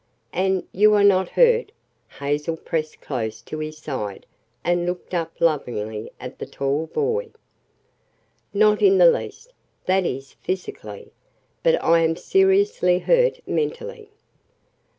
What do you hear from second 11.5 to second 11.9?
But